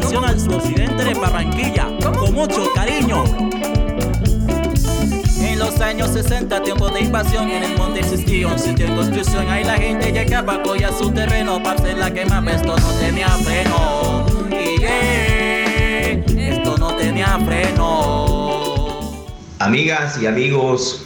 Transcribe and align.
canción 0.00 0.24
al 0.24 0.40
suroccidente 0.40 1.04
de 1.04 1.14
Barranquilla, 1.14 1.88
con 2.18 2.32
mucho 2.32 2.66
cariño. 2.74 3.24
En 5.38 5.58
los 5.58 5.80
años 5.80 6.10
60, 6.10 6.62
tiempo 6.62 6.88
de 6.88 7.00
invasión, 7.00 7.50
en 7.50 7.64
el 7.64 7.76
monte 7.76 8.00
existía 8.00 8.46
un 8.48 8.58
sitio 8.58 8.88
de 8.88 8.96
construcción. 8.96 9.48
Ahí 9.48 9.64
la 9.64 9.74
gente 9.74 10.10
llegaba 10.12 10.54
a 10.54 10.98
su 10.98 11.10
terreno 11.10 11.62
para 11.62 11.78
hacer 11.78 11.98
la 11.98 12.12
quema, 12.12 12.42
esto 12.50 12.76
no 12.78 12.92
tenía 12.94 13.28
freno. 13.28 14.26
Y 14.50 16.40
esto 16.40 16.78
no 16.78 16.94
tenía 16.96 17.38
freno. 17.44 18.56
Amigas 19.58 20.20
y 20.20 20.26
amigos, 20.26 21.04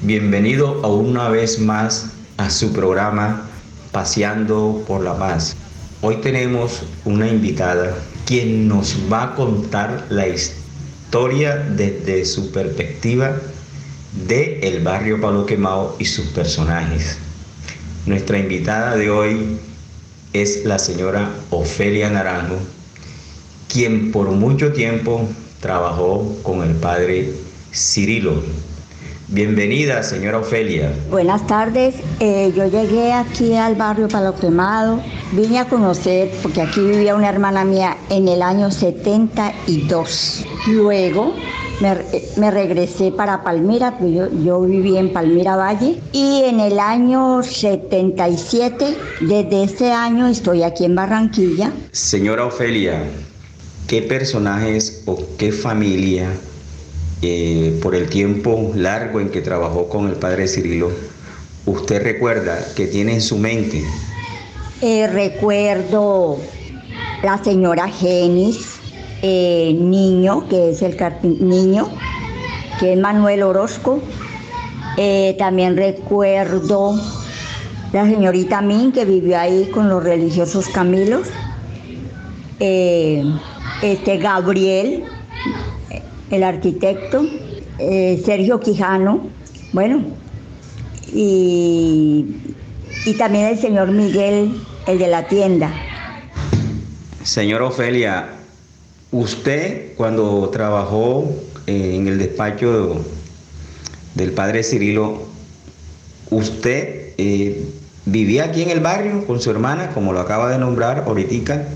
bienvenido 0.00 0.80
a 0.82 0.88
una 0.88 1.28
vez 1.28 1.58
más 1.58 2.06
a 2.38 2.48
su 2.48 2.72
programa 2.72 3.42
Paseando 3.92 4.82
por 4.86 5.02
la 5.02 5.18
Paz. 5.18 5.56
Hoy 6.00 6.18
tenemos 6.18 6.82
una 7.04 7.26
invitada 7.26 7.98
quien 8.24 8.68
nos 8.68 8.94
va 9.12 9.24
a 9.24 9.34
contar 9.34 10.06
la 10.10 10.28
historia 10.28 11.56
desde 11.56 12.24
su 12.24 12.52
perspectiva 12.52 13.34
de 14.28 14.60
el 14.60 14.84
barrio 14.84 15.20
Palo 15.20 15.44
Quemado 15.44 15.96
y 15.98 16.04
sus 16.04 16.26
personajes. 16.26 17.18
Nuestra 18.06 18.38
invitada 18.38 18.94
de 18.94 19.10
hoy 19.10 19.58
es 20.32 20.64
la 20.64 20.78
señora 20.78 21.32
Ofelia 21.50 22.08
Naranjo, 22.08 22.58
quien 23.66 24.12
por 24.12 24.30
mucho 24.30 24.72
tiempo 24.72 25.28
trabajó 25.60 26.38
con 26.44 26.62
el 26.62 26.76
padre 26.76 27.32
Cirilo 27.74 28.40
Bienvenida, 29.30 30.02
señora 30.02 30.38
Ofelia. 30.38 30.90
Buenas 31.10 31.46
tardes. 31.46 31.96
Eh, 32.18 32.50
yo 32.56 32.64
llegué 32.64 33.12
aquí 33.12 33.54
al 33.54 33.74
barrio 33.74 34.08
Palo 34.08 34.34
Quemado. 34.34 35.02
Vine 35.32 35.58
a 35.58 35.68
conocer, 35.68 36.30
porque 36.42 36.62
aquí 36.62 36.80
vivía 36.80 37.14
una 37.14 37.28
hermana 37.28 37.62
mía 37.62 37.98
en 38.08 38.26
el 38.26 38.40
año 38.40 38.70
72. 38.70 40.46
Luego 40.68 41.34
me, 42.38 42.50
regresé 42.50 43.12
para 43.12 43.44
Palmira, 43.44 43.98
pues 43.98 44.14
yo, 44.14 44.30
yo 44.42 44.62
viví 44.62 44.96
en 44.96 45.12
Palmira 45.12 45.56
Valle. 45.56 46.00
Y 46.12 46.44
en 46.44 46.58
el 46.60 46.78
año 46.78 47.42
77, 47.42 48.96
desde 49.20 49.62
ese 49.62 49.92
año 49.92 50.26
estoy 50.26 50.62
aquí 50.62 50.86
en 50.86 50.94
Barranquilla. 50.94 51.70
Señora 51.92 52.46
Ofelia, 52.46 53.04
¿qué 53.88 54.00
personajes 54.00 55.02
o 55.04 55.18
qué 55.36 55.52
familia 55.52 56.30
eh, 57.20 57.76
por 57.82 57.96
el 57.96 58.08
tiempo 58.08 58.70
largo 58.76 59.18
en 59.18 59.30
que 59.30 59.40
trabajó 59.40 59.88
con 59.88 60.08
el 60.08 60.14
padre 60.14 60.46
Cirilo, 60.46 60.92
¿usted 61.66 62.00
recuerda 62.00 62.64
que 62.76 62.86
tiene 62.86 63.14
en 63.14 63.20
su 63.20 63.38
mente? 63.38 63.82
Eh, 64.80 65.08
recuerdo 65.08 66.38
la 67.24 67.42
señora 67.42 67.88
Genis, 67.88 68.76
eh, 69.22 69.76
niño, 69.76 70.48
que 70.48 70.70
es 70.70 70.82
el 70.82 70.96
niño, 71.40 71.88
que 72.78 72.92
es 72.92 72.98
Manuel 73.00 73.42
Orozco. 73.42 74.00
también 75.38 75.76
recuerdo 75.76 77.00
la 77.92 78.04
señorita 78.04 78.62
Min, 78.62 78.92
que 78.92 79.04
vivió 79.04 79.40
ahí 79.40 79.68
con 79.72 79.88
los 79.88 80.04
religiosos 80.04 80.68
Camilos. 80.68 81.26
este 82.60 84.18
Gabriel, 84.18 85.04
el 86.30 86.42
arquitecto 86.42 87.26
eh, 87.78 88.20
Sergio 88.24 88.60
Quijano, 88.60 89.28
bueno, 89.72 90.02
y, 91.12 92.26
y 93.06 93.14
también 93.14 93.46
el 93.46 93.58
señor 93.58 93.90
Miguel, 93.92 94.52
el 94.86 94.98
de 94.98 95.06
la 95.06 95.26
tienda. 95.28 95.70
Señor 97.22 97.62
Ofelia, 97.62 98.30
usted 99.12 99.94
cuando 99.96 100.48
trabajó 100.50 101.30
eh, 101.66 101.94
en 101.94 102.08
el 102.08 102.18
despacho 102.18 103.04
del 104.14 104.32
padre 104.32 104.62
Cirilo, 104.64 105.22
usted 106.30 107.12
eh, 107.16 107.64
vivía 108.06 108.44
aquí 108.44 108.62
en 108.62 108.70
el 108.70 108.80
barrio 108.80 109.26
con 109.26 109.40
su 109.40 109.50
hermana, 109.50 109.90
como 109.90 110.12
lo 110.12 110.20
acaba 110.20 110.50
de 110.50 110.58
nombrar 110.58 111.04
ahorita, 111.06 111.68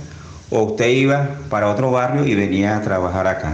o 0.51 0.63
usted 0.63 0.89
iba 0.89 1.37
para 1.49 1.71
otro 1.71 1.91
barrio 1.91 2.27
y 2.27 2.35
venía 2.35 2.77
a 2.77 2.83
trabajar 2.83 3.27
acá. 3.27 3.53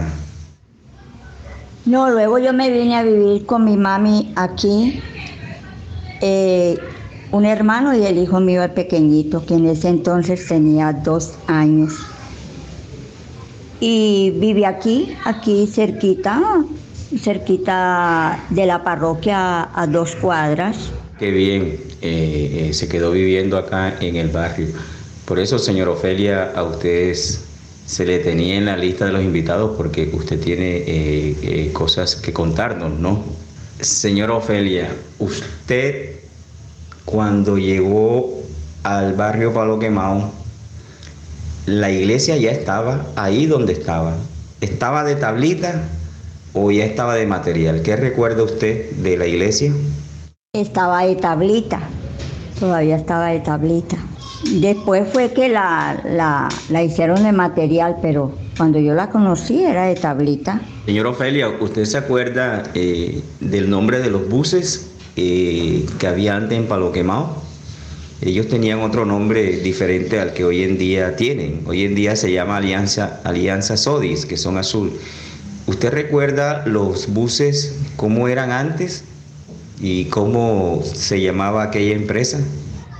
No, 1.89 2.07
luego 2.11 2.37
yo 2.37 2.53
me 2.53 2.69
vine 2.69 2.95
a 2.97 3.01
vivir 3.01 3.47
con 3.47 3.65
mi 3.65 3.75
mami 3.75 4.31
aquí, 4.35 5.01
eh, 6.21 6.79
un 7.31 7.45
hermano 7.45 7.95
y 7.95 8.05
el 8.05 8.19
hijo 8.19 8.39
mío, 8.39 8.61
el 8.61 8.69
pequeñito, 8.69 9.43
que 9.43 9.55
en 9.55 9.65
ese 9.65 9.89
entonces 9.89 10.47
tenía 10.47 10.93
dos 10.93 11.33
años. 11.47 11.93
Y 13.79 14.35
vive 14.39 14.67
aquí, 14.67 15.17
aquí 15.25 15.65
cerquita, 15.65 16.39
cerquita 17.17 18.45
de 18.51 18.67
la 18.67 18.83
parroquia 18.83 19.67
a 19.73 19.87
dos 19.87 20.15
cuadras. 20.17 20.77
Qué 21.17 21.31
bien, 21.31 21.79
eh, 22.03 22.67
eh, 22.69 22.73
se 22.73 22.87
quedó 22.87 23.09
viviendo 23.09 23.57
acá 23.57 23.95
en 23.99 24.15
el 24.15 24.27
barrio. 24.27 24.67
Por 25.25 25.39
eso, 25.39 25.57
señor 25.57 25.87
Ofelia, 25.87 26.51
a 26.55 26.61
ustedes 26.61 27.48
se 27.89 28.05
le 28.05 28.19
tenía 28.19 28.55
en 28.55 28.65
la 28.65 28.77
lista 28.77 29.05
de 29.05 29.11
los 29.11 29.23
invitados 29.23 29.75
porque 29.75 30.11
usted 30.13 30.39
tiene 30.39 30.77
eh, 30.77 31.37
eh, 31.41 31.71
cosas 31.73 32.15
que 32.15 32.31
contarnos, 32.31 32.99
¿no? 32.99 33.23
Señora 33.81 34.35
Ofelia, 34.35 34.93
usted 35.17 36.19
cuando 37.03 37.57
llegó 37.57 38.43
al 38.83 39.13
barrio 39.13 39.55
Palo 39.55 39.79
Quemado, 39.79 40.31
la 41.65 41.89
iglesia 41.89 42.37
ya 42.37 42.51
estaba 42.51 43.07
ahí 43.15 43.47
donde 43.47 43.73
estaba. 43.73 44.13
¿Estaba 44.61 45.03
de 45.03 45.15
tablita 45.15 45.81
o 46.53 46.69
ya 46.69 46.85
estaba 46.85 47.15
de 47.15 47.25
material? 47.25 47.81
¿Qué 47.81 47.95
recuerda 47.95 48.43
usted 48.43 48.91
de 48.91 49.17
la 49.17 49.25
iglesia? 49.25 49.73
Estaba 50.53 51.05
de 51.05 51.15
tablita, 51.15 51.79
todavía 52.59 52.97
estaba 52.97 53.29
de 53.29 53.39
tablita. 53.39 53.97
Después 54.43 55.07
fue 55.11 55.33
que 55.33 55.49
la, 55.49 56.49
hicieron 56.83 57.23
de 57.23 57.31
material, 57.31 57.97
pero 58.01 58.33
cuando 58.57 58.79
yo 58.79 58.93
la 58.93 59.09
conocí 59.09 59.63
era 59.63 59.85
de 59.85 59.95
tablita. 59.95 60.61
Señor 60.85 61.07
Ofelia, 61.07 61.49
¿usted 61.59 61.85
se 61.85 61.97
acuerda 61.97 62.63
eh, 62.73 63.21
del 63.41 63.69
nombre 63.69 63.99
de 63.99 64.09
los 64.09 64.29
buses 64.29 64.91
eh, 65.17 65.85
que 65.99 66.07
había 66.07 66.37
antes 66.37 66.57
en 66.57 66.67
Palo 66.67 66.91
Quemado? 66.91 67.35
Ellos 68.21 68.47
tenían 68.47 68.81
otro 68.81 69.05
nombre 69.05 69.57
diferente 69.59 70.19
al 70.19 70.33
que 70.33 70.43
hoy 70.43 70.63
en 70.63 70.77
día 70.77 71.15
tienen. 71.15 71.63
Hoy 71.65 71.83
en 71.83 71.95
día 71.95 72.15
se 72.15 72.31
llama 72.31 72.57
Alianza, 72.57 73.19
Alianza 73.23 73.77
Sodis, 73.77 74.25
que 74.25 74.35
son 74.35 74.57
azul. 74.57 74.91
¿Usted 75.67 75.91
recuerda 75.91 76.65
los 76.65 77.13
buses, 77.13 77.77
cómo 77.95 78.27
eran 78.27 78.51
antes 78.51 79.03
y 79.79 80.05
cómo 80.05 80.81
se 80.83 81.21
llamaba 81.21 81.63
aquella 81.63 81.95
empresa? 81.95 82.39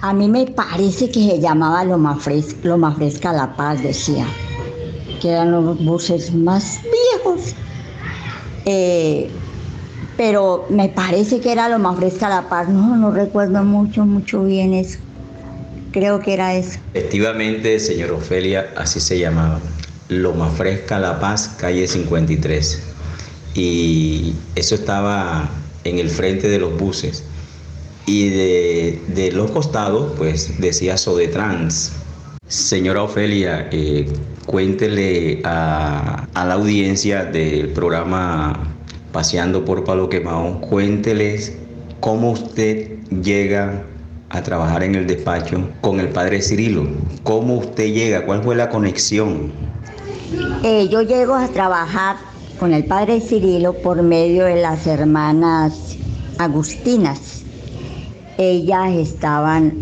A 0.02 0.14
mí 0.14 0.30
me 0.30 0.46
parece 0.46 1.10
que 1.10 1.20
se 1.28 1.40
llamaba 1.42 1.84
lo 1.84 1.98
más 1.98 2.24
Fresca 2.24 3.34
La 3.34 3.54
Paz, 3.58 3.84
decía, 3.84 4.26
que 5.22 5.30
eran 5.30 5.52
los 5.52 5.84
buses 5.84 6.34
más 6.34 6.80
viejos. 6.84 7.54
Eh, 8.64 9.30
pero 10.16 10.66
me 10.70 10.88
parece 10.88 11.42
que 11.42 11.52
era 11.52 11.68
lo 11.68 11.80
más 11.80 11.98
Fresca 11.98 12.30
La 12.30 12.48
Paz, 12.48 12.70
no, 12.70 12.96
no 12.96 13.12
recuerdo 13.12 13.62
mucho, 13.64 14.06
mucho 14.06 14.46
bien 14.46 14.74
eso. 14.74 15.00
Creo 15.92 16.22
que 16.22 16.34
era 16.34 16.56
eso. 16.56 16.80
Efectivamente, 16.94 17.78
señor 17.80 18.12
Ofelia, 18.12 18.70
así 18.78 19.02
se 19.02 19.20
llamaba. 19.20 19.60
Loma 20.08 20.50
Fresca 20.50 20.98
La 20.98 21.20
Paz, 21.20 21.56
calle 21.60 21.88
53. 21.88 22.82
Y 23.54 24.34
eso 24.56 24.76
estaba 24.76 25.50
en 25.84 26.00
el 26.00 26.10
frente 26.10 26.48
de 26.48 26.58
los 26.58 26.78
buses 26.78 27.26
y 28.10 28.30
de, 28.30 29.32
los 29.34 29.52
costados, 29.52 30.14
pues 30.18 30.60
decía 30.60 30.98
Sodetrans. 30.98 31.92
Señora 32.48 33.04
Ofelia, 33.04 33.70
eh, 33.72 34.12
cuéntele 34.48 35.42
a, 35.44 36.28
la 36.34 36.54
audiencia 36.54 37.26
del 37.26 37.70
programa 37.70 38.74
Paseando 39.12 39.64
por 39.64 39.84
Palo 39.84 40.10
Quemado, 40.10 40.60
cuénteles 40.62 41.56
cómo 42.00 42.32
usted 42.32 42.98
llega 43.22 43.84
a 44.30 44.42
trabajar 44.42 44.84
en 44.84 44.96
el 44.96 45.06
despacho 45.06 45.70
con 45.82 46.00
el 46.00 46.10
padre 46.10 46.42
Cirilo. 46.42 46.88
¿Cómo 47.22 47.58
usted 47.58 47.94
llega? 47.94 48.26
¿Cuál 48.26 48.42
fue 48.42 48.56
la 48.56 48.70
conexión? 48.70 49.52
Eh, 50.64 50.88
yo 50.90 51.04
llego 51.04 51.36
a 51.36 51.48
trabajar 51.48 52.16
con 52.60 52.74
el 52.74 52.86
padre 52.86 53.22
Cirilo 53.22 53.74
por 53.74 54.02
medio 54.02 54.46
de 54.46 54.56
las 54.56 54.88
hermanas 54.88 55.96
agustinas 56.40 57.39
ellas 58.40 58.94
estaban 58.94 59.74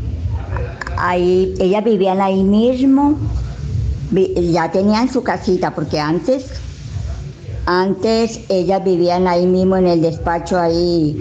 ahí, 0.98 1.54
ellas 1.60 1.84
vivían 1.84 2.20
ahí 2.22 2.44
mismo, 2.44 3.18
ya 4.12 4.72
tenían 4.72 5.10
su 5.10 5.22
casita, 5.24 5.76
porque 5.76 6.00
antes, 6.00 6.50
antes 7.68 8.42
ellas 8.50 8.84
vivían 8.84 9.28
ahí 9.28 9.46
mismo 9.46 9.78
en 9.78 9.86
el 9.86 10.02
despacho 10.02 10.60
ahí, 10.60 11.16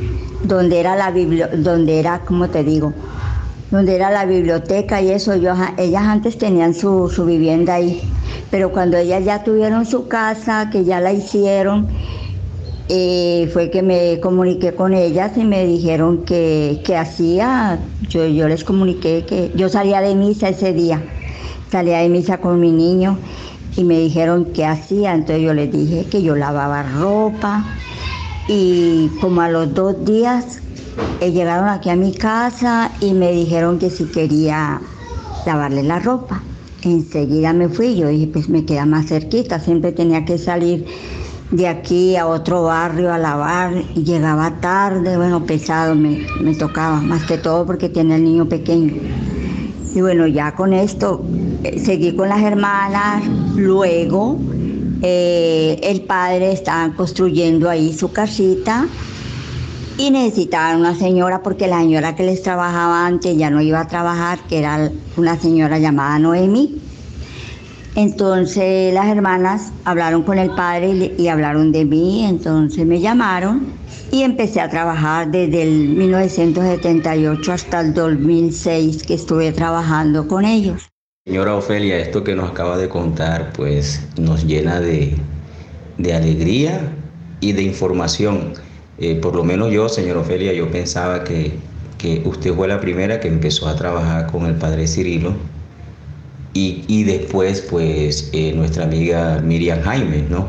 donde 0.45 0.81
era 0.81 0.97
la 0.97 1.13
donde 1.59 2.01
era, 2.01 2.21
¿cómo 2.21 2.49
te 2.49 2.65
digo? 2.65 2.95
donde 3.71 3.97
era 3.97 4.11
la 4.11 4.25
biblioteca 4.25 5.03
y 5.03 5.11
eso, 5.11 5.33
ellas 5.33 6.03
antes 6.03 6.39
tenían 6.39 6.73
su, 6.73 7.11
su 7.11 7.27
vivienda 7.27 7.75
ahí, 7.75 8.01
pero 8.51 8.71
cuando 8.71 8.97
ellas 8.97 9.25
ya 9.25 9.43
tuvieron 9.43 9.85
su 9.85 10.09
casa, 10.09 10.71
que 10.71 10.85
ya 10.85 11.01
la 11.01 11.13
hicieron, 11.13 11.89
eh, 12.89 13.51
fue 13.53 13.71
que 13.71 13.83
me 13.83 14.21
comuniqué 14.21 14.73
con 14.73 14.95
ellas 14.95 15.37
y 15.37 15.45
me 15.45 15.67
dijeron 15.67 16.25
que, 16.25 16.81
que 16.85 16.97
hacía, 16.97 17.81
yo, 18.09 18.27
yo 18.27 18.49
les 18.49 18.63
comuniqué 18.63 19.25
que 19.27 19.51
yo 19.57 19.69
salía 19.69 20.01
de 20.01 20.15
misa 20.15 20.51
ese 20.51 20.73
día, 20.73 21.03
salía 21.71 21.99
de 21.99 22.09
misa 22.09 22.39
con 22.39 22.61
mi 22.61 22.71
niño 22.71 23.19
y 23.77 23.83
me 23.83 23.99
dijeron 23.99 24.47
qué 24.55 24.65
hacía, 24.65 25.15
entonces 25.15 25.45
yo 25.45 25.53
les 25.53 25.73
dije 25.73 26.07
que 26.09 26.23
yo 26.23 26.37
lavaba 26.37 26.85
ropa 26.85 27.65
y 28.49 29.11
como 29.21 29.41
a 29.41 29.51
los 29.51 29.75
dos 29.75 30.05
días 30.05 30.61
eh, 31.21 31.33
llegaron 31.33 31.69
aquí 31.69 31.91
a 31.91 31.97
mi 31.97 32.13
casa 32.13 32.93
y 33.01 33.13
me 33.15 33.33
dijeron 33.33 33.79
que 33.79 33.91
si 33.91 34.05
quería 34.05 34.81
lavarle 35.45 35.83
la 35.83 35.99
ropa. 35.99 36.43
Enseguida 36.83 37.53
me 37.53 37.69
fui, 37.69 37.97
yo 37.97 38.09
dije 38.09 38.29
pues 38.29 38.49
me 38.49 38.65
queda 38.65 38.87
más 38.87 39.07
cerquita, 39.07 39.59
siempre 39.59 39.91
tenía 39.91 40.25
que 40.25 40.39
salir 40.39 40.87
de 41.51 41.69
aquí 41.69 42.17
a 42.17 42.27
otro 42.27 42.65
barrio 42.65 43.13
a 43.13 43.19
lavar 43.19 43.73
y 43.95 44.03
llegaba 44.03 44.61
tarde, 44.61 45.17
bueno, 45.17 45.45
pesado 45.45 45.95
me, 45.95 46.27
me 46.41 46.55
tocaba, 46.55 47.01
más 47.01 47.25
que 47.25 47.39
todo 47.39 47.65
porque 47.67 47.89
tenía 47.89 48.17
el 48.17 48.25
niño 48.25 48.49
pequeño. 48.49 48.95
Y 49.95 50.01
bueno, 50.01 50.27
ya 50.27 50.55
con 50.55 50.73
esto 50.73 51.25
eh, 51.63 51.79
seguí 51.79 52.15
con 52.15 52.29
las 52.29 52.43
hermanas, 52.43 53.25
luego 53.55 54.39
eh, 55.03 55.79
el 55.83 56.03
padre 56.03 56.53
estaba 56.53 56.93
construyendo 56.95 57.71
ahí 57.71 57.95
su 57.95 58.13
casita 58.13 58.87
y 59.99 60.11
necesitaban 60.11 60.81
una 60.81 60.95
señora 60.95 61.43
porque 61.43 61.67
la 61.69 61.81
señora 61.81 62.15
que 62.15 62.25
les 62.25 62.43
trabajaba 62.43 63.07
antes 63.07 63.37
ya 63.37 63.51
no 63.51 63.63
iba 63.63 63.81
a 63.81 63.89
trabajar, 63.89 64.39
que 64.49 64.59
era 64.59 64.91
una 65.17 65.39
señora 65.39 65.79
llamada 65.79 66.19
Noemi. 66.19 66.83
Entonces 67.97 68.93
las 68.93 69.07
hermanas 69.07 69.73
hablaron 69.87 70.23
con 70.23 70.39
el 70.39 70.51
padre 70.51 71.15
y, 71.17 71.29
hablaron 71.29 71.73
de 71.73 71.87
mí, 71.87 72.27
entonces 72.27 72.85
me 72.85 73.01
llamaron 73.01 73.69
y 74.13 74.23
empecé 74.23 74.61
a 74.61 74.69
trabajar 74.69 75.31
desde 75.31 75.63
el 75.63 75.89
1978 75.89 77.53
hasta 77.53 77.81
el 77.81 77.95
2006 77.95 79.03
que 79.03 79.15
estuve 79.15 79.51
trabajando 79.53 80.29
con 80.29 80.45
ellos. 80.45 80.91
Señora 81.25 81.55
Ofelia, 81.55 81.99
esto 81.99 82.23
que 82.23 82.35
nos 82.35 82.51
acaba 82.51 82.77
de 82.77 82.91
contar 82.91 83.55
pues 83.55 84.07
nos 84.19 84.45
llena 84.45 84.79
de, 84.79 85.17
de 85.97 86.15
alegría 86.15 86.93
y 87.41 87.53
de 87.53 87.63
información. 87.63 88.53
Eh, 88.99 89.15
por 89.15 89.35
lo 89.35 89.43
menos 89.43 89.73
yo, 89.73 89.89
señora 89.89 90.21
Ofelia, 90.21 90.53
yo 90.53 90.71
pensaba 90.71 91.25
que, 91.25 91.55
que 91.97 92.21
usted 92.27 92.55
fue 92.55 92.69
la 92.69 92.79
primera 92.79 93.21
que 93.21 93.29
empezó 93.29 93.67
a 93.69 93.75
trabajar 93.75 94.31
con 94.31 94.45
el 94.45 94.57
padre 94.57 94.87
Cirilo 94.87 95.56
y, 96.57 97.05
después 97.05 97.61
pues 97.61 98.31
eh, 98.33 98.53
nuestra 98.55 98.85
amiga 98.85 99.41
Miriam 99.45 99.83
Jaime, 99.83 100.25
¿no? 100.29 100.49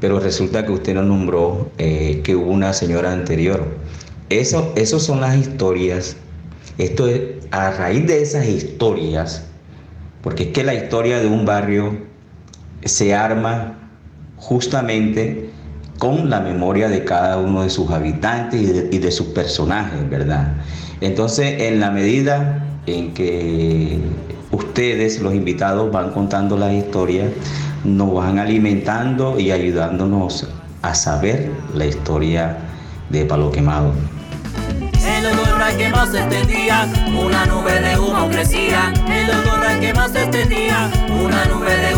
Pero 0.00 0.20
resulta 0.20 0.66
que 0.66 0.72
usted 0.72 0.94
nos 0.94 1.06
nombró 1.06 1.70
eh, 1.78 2.20
que 2.22 2.36
hubo 2.36 2.50
una 2.50 2.72
señora 2.72 3.12
anterior. 3.12 3.64
Eso, 4.28 4.72
eso 4.76 5.00
son 5.00 5.22
las 5.22 5.36
historias. 5.36 6.16
Esto 6.76 7.08
es, 7.08 7.20
a 7.52 7.70
raíz 7.70 8.06
de 8.06 8.20
esas 8.20 8.46
historias, 8.46 9.44
porque 10.22 10.44
es 10.44 10.48
que 10.50 10.62
la 10.62 10.74
historia 10.74 11.20
de 11.20 11.26
un 11.26 11.46
barrio 11.46 11.96
se 12.84 13.14
arma 13.14 13.78
justamente 14.36 15.48
con 15.98 16.28
la 16.28 16.40
memoria 16.40 16.90
de 16.90 17.04
cada 17.04 17.38
uno 17.38 17.62
de 17.62 17.70
sus 17.70 17.90
habitantes 17.90 18.60
y 18.90 18.98
de 18.98 19.10
sus 19.10 19.28
personajes, 19.28 20.08
¿verdad? 20.10 20.52
Entonces, 21.00 21.62
en 21.62 21.80
la 21.80 21.90
medida 21.90 22.62
en 22.86 23.14
que 23.14 23.98
ustedes, 24.50 25.20
los 25.20 25.34
invitados, 25.34 25.90
van 25.90 26.10
contando 26.10 26.56
la 26.56 26.72
historia, 26.72 27.30
nos 27.84 28.14
van 28.14 28.38
alimentando 28.38 29.38
y 29.38 29.50
ayudándonos 29.50 30.48
a 30.82 30.94
saber 30.94 31.50
la 31.74 31.86
historia 31.86 32.58
de 33.10 33.24
Palo 33.24 33.50
Quemado. 33.50 33.92
El 35.06 35.26
olor 35.26 35.62
a 35.62 35.76
quemado 35.76 36.10
se 36.10 36.18
extendía, 36.18 36.88
una 37.16 37.46
nube 37.46 37.80
de 37.80 37.98
humo 37.98 38.28
crecía. 38.28 38.92
El 39.08 39.30
olor 39.30 39.64
a 39.64 39.78
quemado 39.78 40.12
se 40.12 40.22
extendía, 40.24 40.90
una 41.08 41.44
nube 41.46 41.76
de 41.76 41.94
humo 41.94 41.95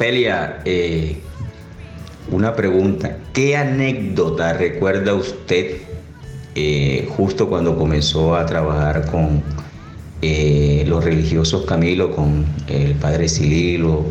Eh, 0.00 1.16
una 2.30 2.54
pregunta. 2.54 3.18
¿Qué 3.32 3.56
anécdota 3.56 4.52
recuerda 4.52 5.14
usted 5.14 5.78
eh, 6.54 7.08
justo 7.16 7.48
cuando 7.48 7.76
comenzó 7.76 8.36
a 8.36 8.44
trabajar 8.44 9.10
con 9.10 9.42
eh, 10.22 10.84
los 10.86 11.04
religiosos 11.04 11.64
Camilo, 11.64 12.14
con 12.14 12.44
el 12.68 12.94
padre 12.96 13.28
Cililo, 13.28 14.04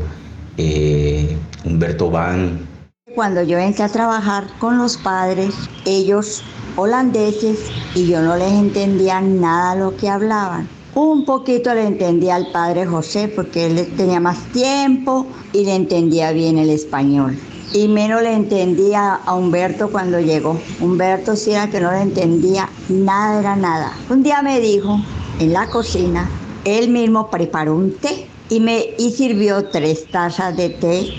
Humberto 1.65 2.09
Van? 2.09 2.67
Cuando 3.13 3.43
yo 3.43 3.59
entré 3.59 3.83
a 3.83 3.89
trabajar 3.89 4.45
con 4.59 4.77
los 4.77 4.97
padres, 4.97 5.53
ellos 5.85 6.43
holandeses, 6.77 7.69
y 7.93 8.07
yo 8.07 8.21
no 8.21 8.35
les 8.37 8.51
entendía 8.51 9.21
nada 9.21 9.75
lo 9.75 9.95
que 9.95 10.09
hablaban. 10.09 10.74
Un 10.95 11.25
poquito 11.25 11.73
le 11.73 11.85
entendía 11.85 12.35
al 12.35 12.53
padre 12.53 12.85
José 12.85 13.27
porque 13.27 13.65
él 13.65 13.85
tenía 13.97 14.21
más 14.21 14.37
tiempo 14.53 15.27
y 15.51 15.65
le 15.65 15.75
entendía 15.75 16.31
bien 16.31 16.57
el 16.57 16.69
español. 16.69 17.37
Y 17.73 17.89
menos 17.89 18.21
le 18.21 18.31
entendía 18.31 19.15
a 19.15 19.35
Humberto 19.35 19.89
cuando 19.89 20.21
llegó. 20.21 20.57
Humberto 20.79 21.35
sí 21.35 21.51
era 21.51 21.69
que 21.69 21.81
no 21.81 21.91
le 21.91 21.99
entendía 22.01 22.69
nada, 22.87 23.41
era 23.41 23.55
nada. 23.57 23.91
Un 24.09 24.23
día 24.23 24.41
me 24.41 24.61
dijo 24.61 24.97
en 25.39 25.51
la 25.51 25.67
cocina, 25.67 26.29
él 26.63 26.89
mismo 26.89 27.29
preparó 27.29 27.75
un 27.75 27.91
té 27.97 28.29
y 28.47 28.61
me 28.61 28.91
y 28.97 29.11
sirvió 29.11 29.65
tres 29.65 30.09
tazas 30.09 30.55
de 30.55 30.69
té 30.69 31.09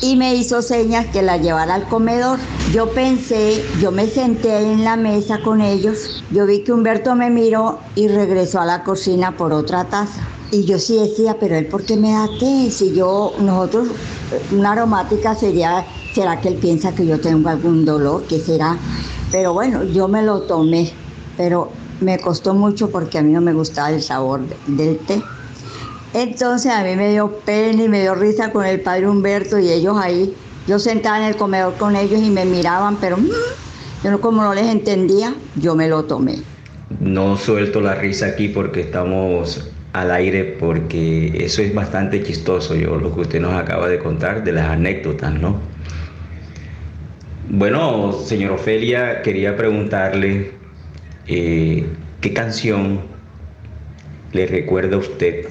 y 0.00 0.16
me 0.16 0.34
hizo 0.34 0.62
señas 0.62 1.06
que 1.06 1.22
la 1.22 1.36
llevara 1.36 1.74
al 1.74 1.88
comedor. 1.88 2.38
Yo 2.72 2.90
pensé, 2.90 3.64
yo 3.80 3.92
me 3.92 4.06
senté 4.06 4.58
en 4.58 4.84
la 4.84 4.96
mesa 4.96 5.40
con 5.42 5.60
ellos, 5.60 6.22
yo 6.30 6.46
vi 6.46 6.60
que 6.60 6.72
Humberto 6.72 7.14
me 7.14 7.30
miró 7.30 7.78
y 7.94 8.08
regresó 8.08 8.60
a 8.60 8.66
la 8.66 8.82
cocina 8.82 9.36
por 9.36 9.52
otra 9.52 9.84
taza. 9.84 10.28
Y 10.50 10.64
yo 10.64 10.78
sí 10.78 10.96
decía, 10.96 11.36
pero 11.40 11.56
él, 11.56 11.66
¿por 11.66 11.84
qué 11.84 11.96
me 11.96 12.12
da 12.12 12.28
té? 12.38 12.70
Si 12.70 12.92
yo, 12.92 13.34
nosotros, 13.40 13.88
una 14.52 14.72
aromática 14.72 15.34
sería, 15.34 15.84
¿será 16.14 16.40
que 16.40 16.48
él 16.48 16.56
piensa 16.56 16.94
que 16.94 17.06
yo 17.06 17.20
tengo 17.20 17.48
algún 17.48 17.84
dolor? 17.84 18.24
¿Qué 18.28 18.38
será? 18.38 18.76
Pero 19.32 19.52
bueno, 19.52 19.82
yo 19.82 20.06
me 20.06 20.22
lo 20.22 20.42
tomé, 20.42 20.92
pero 21.36 21.70
me 22.00 22.18
costó 22.20 22.54
mucho 22.54 22.90
porque 22.90 23.18
a 23.18 23.22
mí 23.22 23.32
no 23.32 23.40
me 23.40 23.52
gustaba 23.52 23.90
el 23.90 24.02
sabor 24.02 24.42
del 24.66 24.98
té. 24.98 25.22
Entonces 26.14 26.70
a 26.70 26.84
mí 26.84 26.94
me 26.94 27.10
dio 27.10 27.40
pena 27.44 27.82
y 27.82 27.88
me 27.88 28.00
dio 28.00 28.14
risa 28.14 28.52
con 28.52 28.64
el 28.64 28.80
padre 28.80 29.08
Humberto 29.08 29.58
y 29.58 29.68
ellos 29.68 29.96
ahí. 30.00 30.32
Yo 30.68 30.78
sentada 30.78 31.18
en 31.18 31.24
el 31.24 31.36
comedor 31.36 31.74
con 31.74 31.96
ellos 31.96 32.22
y 32.22 32.30
me 32.30 32.44
miraban, 32.44 32.96
pero 33.00 33.16
mm, 33.16 33.28
yo 34.04 34.20
como 34.20 34.42
no 34.42 34.54
les 34.54 34.68
entendía, 34.68 35.34
yo 35.56 35.74
me 35.74 35.88
lo 35.88 36.04
tomé. 36.04 36.38
No 37.00 37.36
suelto 37.36 37.80
la 37.80 37.96
risa 37.96 38.26
aquí 38.26 38.48
porque 38.48 38.82
estamos 38.82 39.72
al 39.92 40.12
aire 40.12 40.56
porque 40.58 41.32
eso 41.44 41.62
es 41.62 41.74
bastante 41.74 42.22
chistoso, 42.22 42.76
yo 42.76 42.96
lo 42.96 43.14
que 43.14 43.22
usted 43.22 43.40
nos 43.40 43.54
acaba 43.54 43.88
de 43.88 43.98
contar 43.98 44.44
de 44.44 44.52
las 44.52 44.70
anécdotas, 44.70 45.32
¿no? 45.34 45.60
Bueno, 47.48 48.12
señor 48.12 48.52
Ofelia, 48.52 49.20
quería 49.22 49.56
preguntarle 49.56 50.52
eh, 51.26 51.86
qué 52.20 52.32
canción 52.32 53.00
le 54.32 54.46
recuerda 54.46 54.96
a 54.96 54.98
usted, 55.00 55.46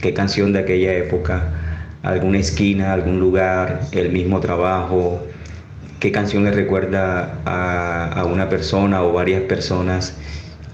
qué 0.00 0.14
canción 0.14 0.52
de 0.52 0.60
aquella 0.60 0.94
época, 0.94 1.52
alguna 2.02 2.38
esquina, 2.38 2.92
algún 2.92 3.20
lugar, 3.20 3.80
el 3.92 4.10
mismo 4.12 4.40
trabajo, 4.40 5.20
qué 6.00 6.12
canción 6.12 6.44
le 6.44 6.52
recuerda 6.52 7.40
a, 7.44 8.24
una 8.24 8.48
persona 8.48 9.02
o 9.02 9.12
varias 9.12 9.42
personas 9.42 10.16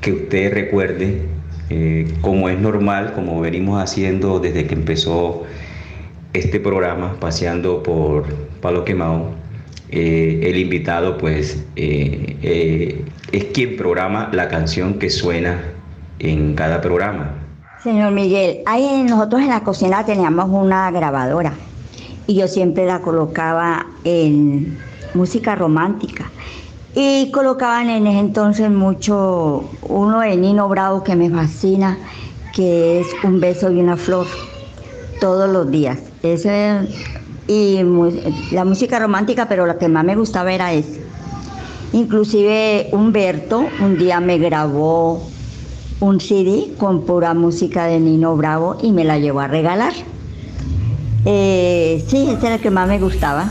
que 0.01 0.13
usted 0.13 0.53
recuerde, 0.53 1.23
eh, 1.71 2.13
como 2.21 2.49
es 2.49 2.59
normal, 2.59 3.13
como 3.15 3.41
venimos 3.41 3.83
haciendo 3.83 4.39
desde 4.39 4.67
que 4.67 4.75
empezó 4.75 5.45
este 6.35 6.61
programa, 6.61 7.19
paseando 7.21 7.83
por 7.83 8.27
Palo 8.61 8.85
Quemado. 8.85 9.33
Eh, 9.91 10.41
el 10.45 10.57
invitado 10.57 11.19
pues 11.19 11.65
eh, 11.77 13.05
es 13.33 13.45
quien 13.47 13.77
programa 13.77 14.29
la 14.33 14.49
canción 14.49 14.99
que 14.99 15.09
suena 15.09 15.63
en 16.19 16.55
cada 16.55 16.81
programa. 16.81 17.44
Señor 17.85 18.13
Miguel, 18.13 18.63
ahí 18.65 19.05
nosotros 19.07 19.43
en 19.43 19.49
la 19.49 19.63
cocina 19.63 20.07
teníamos 20.07 20.49
una 20.49 20.91
grabadora 20.91 21.53
y 22.27 22.35
yo 22.35 22.49
siempre 22.49 22.87
la 22.87 23.03
colocaba 23.03 23.85
en 24.05 24.79
música 25.13 25.55
romántica. 25.55 26.31
Y 26.95 27.31
colocaban 27.31 27.91
en 27.91 28.07
ese 28.07 28.21
entonces 28.21 28.71
mucho 28.71 29.69
uno 29.83 30.21
de 30.21 30.35
Nino 30.35 30.67
Bravo 30.67 31.05
que 31.05 31.15
me 31.15 31.29
fascina, 31.29 31.99
que 32.55 33.01
es 33.01 33.07
Un 33.23 33.39
beso 33.39 33.71
y 33.71 33.81
una 33.81 33.99
flor, 33.99 34.29
todos 35.21 35.51
los 35.51 35.71
días. 35.71 35.99
Ese, 36.23 36.89
y 37.47 37.81
la 38.51 38.65
música 38.65 38.99
romántica, 38.99 39.47
pero 39.47 39.67
la 39.67 39.77
que 39.77 39.89
más 39.89 40.07
me 40.07 40.17
gustaba 40.17 40.55
era 40.55 40.73
esa. 40.73 41.01
Inclusive 41.93 42.89
Humberto 42.93 43.67
un 43.83 43.99
día 43.99 44.21
me 44.21 44.39
grabó 44.39 45.34
un 46.01 46.21
CD 46.21 46.75
con 46.79 47.05
pura 47.05 47.35
música 47.35 47.87
de 47.87 48.01
Nino 48.01 48.37
Bravo 48.37 48.77
y 48.83 48.93
me 48.93 49.05
la 49.05 49.19
llevó 49.19 49.41
a 49.41 49.49
regalar. 49.49 49.93
Eh, 51.25 52.05
sí, 52.09 52.29
esa 52.29 52.47
era 52.47 52.51
la 52.57 52.59
que 52.59 52.71
más 52.71 52.89
me 52.89 52.99
gustaba. 52.99 53.49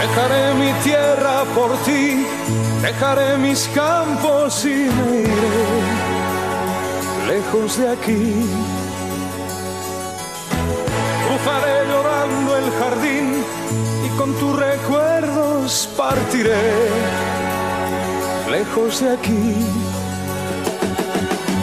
Dejaré 0.00 0.54
mi 0.54 0.72
tierra 0.82 1.44
por 1.54 1.70
ti, 1.84 2.24
dejaré 2.82 3.36
mis 3.38 3.68
campos 3.74 4.64
y 4.64 4.68
me 4.68 5.20
iré 5.22 6.04
lejos 7.26 7.78
de 7.78 7.88
aquí. 7.90 8.73
El 12.56 12.70
jardín 12.72 13.44
y 14.04 14.08
con 14.18 14.32
tus 14.34 14.56
recuerdos 14.56 15.88
partiré 15.96 16.88
lejos 18.50 19.00
de 19.00 19.12
aquí. 19.12 19.54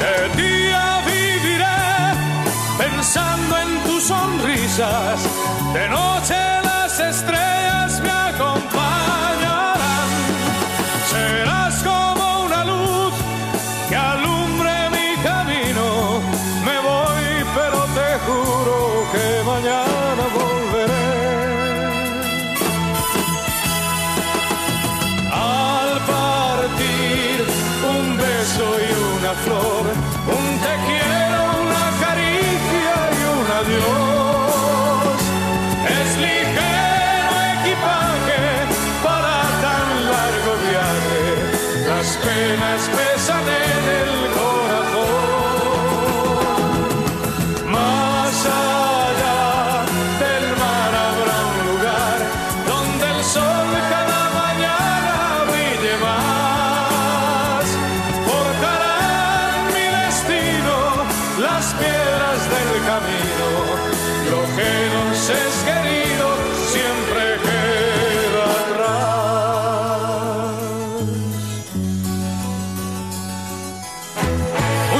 De 0.01 0.41
día 0.41 1.01
viviré 1.05 1.81
pensando 2.77 3.57
en 3.57 3.83
tus 3.83 4.03
sonrisas, 4.03 5.19
de 5.73 5.89
noche 5.89 6.35
las 6.63 6.99
estrellas 6.99 7.50
una 29.31 29.39
flor, 29.43 29.85
un 30.27 30.59
te 30.59 30.73
quiero, 30.87 31.39
una 31.63 31.87
caricia 32.03 32.95
y 33.17 33.21
un 33.35 33.45
adiós. 33.59 35.19
Es 35.99 36.09
ligero 36.17 37.33
equipaje 37.55 38.43
para 39.03 39.35
tan 39.65 39.87
largo 40.11 40.51
viaje, 40.67 41.23
las 41.87 42.07
penas 42.17 42.81
pesan 42.97 43.45
en 43.47 43.83
el 44.01 44.30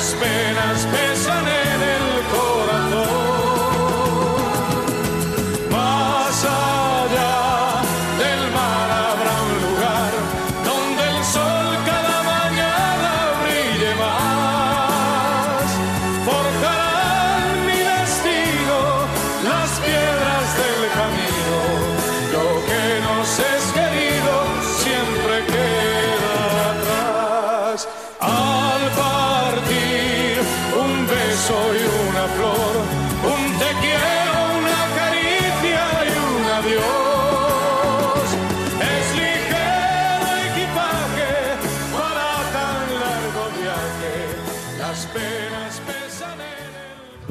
las 0.00 0.14
penas 0.14 0.86
pesan 0.86 1.46
en 1.46 1.82
el 1.82 2.24
corazón. 2.30 2.49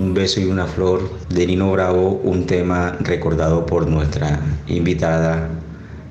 Un 0.09 0.15
beso 0.15 0.41
y 0.41 0.45
una 0.45 0.65
flor 0.65 1.07
de 1.29 1.45
Nino 1.45 1.71
Bravo, 1.71 2.19
un 2.23 2.47
tema 2.47 2.97
recordado 3.01 3.67
por 3.67 3.85
nuestra 3.85 4.39
invitada, 4.65 5.49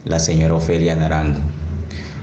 la 0.04 0.20
señora 0.20 0.54
Ofelia 0.54 0.94
Naranjo. 0.94 1.40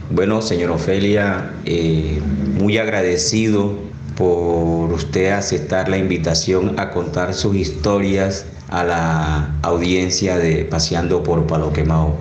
Bueno, 0.09 0.41
señora 0.41 0.71
Ofelia, 0.71 1.51
eh, 1.65 2.21
muy 2.57 2.77
agradecido 2.77 3.73
por 4.15 4.93
usted 4.93 5.31
aceptar 5.31 5.89
la 5.89 5.97
invitación 5.97 6.79
a 6.79 6.91
contar 6.91 7.33
sus 7.33 7.57
historias 7.57 8.45
a 8.69 8.85
la 8.85 9.53
audiencia 9.61 10.37
de 10.37 10.63
Paseando 10.63 11.23
por 11.23 11.45
Palo 11.45 11.73
Quemado. 11.73 12.15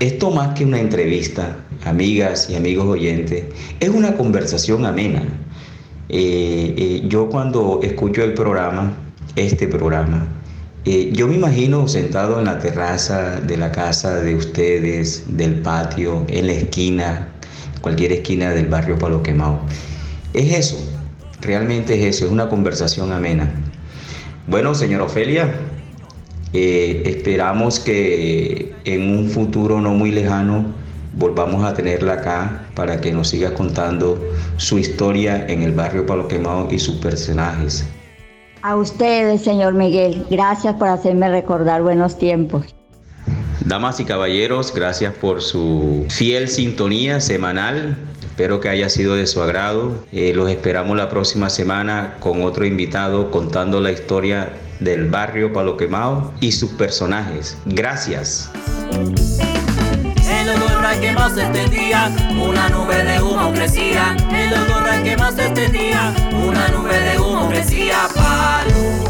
Esto 0.00 0.30
más 0.30 0.54
que 0.54 0.66
una 0.66 0.80
entrevista, 0.80 1.56
amigas 1.86 2.50
y 2.50 2.56
amigos 2.56 2.84
oyentes, 2.84 3.44
es 3.80 3.88
una 3.88 4.18
conversación 4.18 4.84
amena. 4.84 5.22
Eh, 6.10 6.74
eh, 6.78 7.02
yo 7.06 7.28
cuando 7.28 7.80
escucho 7.82 8.24
el 8.24 8.32
programa, 8.32 8.96
este 9.36 9.68
programa, 9.68 10.26
eh, 10.86 11.10
yo 11.12 11.28
me 11.28 11.34
imagino 11.34 11.86
sentado 11.86 12.38
en 12.38 12.46
la 12.46 12.58
terraza 12.58 13.40
de 13.40 13.58
la 13.58 13.70
casa 13.70 14.20
de 14.20 14.34
ustedes, 14.34 15.24
del 15.28 15.60
patio, 15.60 16.24
en 16.28 16.46
la 16.46 16.52
esquina, 16.54 17.28
cualquier 17.82 18.12
esquina 18.12 18.50
del 18.50 18.68
barrio 18.68 18.98
Palo 18.98 19.22
Quemado. 19.22 19.60
Es 20.32 20.50
eso, 20.54 20.78
realmente 21.42 21.94
es 21.94 22.16
eso, 22.16 22.24
es 22.24 22.32
una 22.32 22.48
conversación 22.48 23.12
amena. 23.12 23.52
Bueno, 24.46 24.74
señora 24.74 25.04
Ofelia, 25.04 25.52
esperamos 26.54 27.80
que 27.80 28.72
en 28.86 29.10
un 29.10 29.28
futuro 29.28 29.82
no 29.82 29.90
muy 29.90 30.10
lejano 30.10 30.64
volvamos 31.14 31.64
a 31.64 31.74
tenerla 31.74 32.14
acá 32.14 32.62
para 32.74 33.00
que 33.00 33.12
nos 33.12 33.28
siga 33.28 33.54
contando 33.54 34.18
su 34.56 34.78
historia 34.78 35.46
en 35.48 35.62
el 35.62 35.72
barrio 35.72 36.06
Palo 36.06 36.28
Quemado 36.28 36.68
y 36.70 36.78
sus 36.78 36.96
personajes. 36.96 37.86
A 38.62 38.76
ustedes, 38.76 39.42
señor 39.42 39.74
Miguel, 39.74 40.26
gracias 40.30 40.74
por 40.74 40.88
hacerme 40.88 41.28
recordar 41.28 41.82
buenos 41.82 42.18
tiempos. 42.18 42.74
Damas 43.64 44.00
y 44.00 44.04
caballeros, 44.04 44.72
gracias 44.74 45.14
por 45.14 45.42
su 45.42 46.06
fiel 46.08 46.48
sintonía 46.48 47.20
semanal. 47.20 47.96
Espero 48.22 48.60
que 48.60 48.68
haya 48.68 48.88
sido 48.88 49.14
de 49.14 49.26
su 49.26 49.42
agrado. 49.42 50.04
Eh, 50.12 50.32
los 50.34 50.48
esperamos 50.48 50.96
la 50.96 51.08
próxima 51.08 51.50
semana 51.50 52.16
con 52.20 52.42
otro 52.42 52.64
invitado 52.64 53.30
contando 53.30 53.80
la 53.80 53.92
historia 53.92 54.52
del 54.80 55.08
barrio 55.08 55.52
Palo 55.52 55.76
Quemado 55.76 56.32
y 56.40 56.52
sus 56.52 56.70
personajes. 56.70 57.58
Gracias 57.66 58.50
el 60.54 60.62
olor 60.62 60.86
a 60.86 60.98
quemado 60.98 61.34
se 61.34 61.42
extendía, 61.42 62.10
una 62.40 62.68
nube 62.70 63.02
de 63.04 63.20
humo 63.20 63.52
crecía, 63.52 64.16
el 64.32 64.54
olor 64.54 64.88
a 64.88 65.02
quemado 65.02 65.36
se 65.36 65.46
extendía, 65.46 66.14
una 66.32 66.68
nube 66.68 66.98
de 66.98 67.18
humo 67.18 67.48
crecía, 67.48 68.08
palo 68.14 69.08